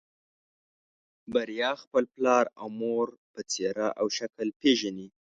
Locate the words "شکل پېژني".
4.17-5.07